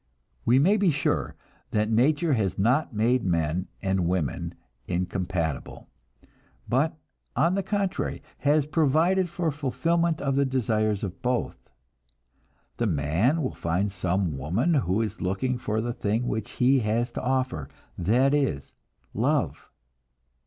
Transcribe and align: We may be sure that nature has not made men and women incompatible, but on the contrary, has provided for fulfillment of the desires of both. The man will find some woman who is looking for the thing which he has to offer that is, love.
We 0.45 0.57
may 0.57 0.77
be 0.77 0.89
sure 0.89 1.35
that 1.69 1.91
nature 1.91 2.33
has 2.33 2.57
not 2.57 2.91
made 2.91 3.23
men 3.23 3.67
and 3.83 4.07
women 4.07 4.55
incompatible, 4.87 5.89
but 6.67 6.97
on 7.35 7.53
the 7.53 7.61
contrary, 7.61 8.23
has 8.39 8.65
provided 8.65 9.29
for 9.29 9.51
fulfillment 9.51 10.19
of 10.19 10.35
the 10.35 10.43
desires 10.43 11.03
of 11.03 11.21
both. 11.21 11.69
The 12.77 12.87
man 12.87 13.43
will 13.43 13.53
find 13.53 13.91
some 13.91 14.35
woman 14.39 14.73
who 14.73 15.03
is 15.03 15.21
looking 15.21 15.59
for 15.59 15.81
the 15.81 15.93
thing 15.93 16.25
which 16.27 16.53
he 16.53 16.79
has 16.79 17.11
to 17.11 17.21
offer 17.21 17.69
that 17.95 18.33
is, 18.33 18.73
love. 19.13 19.69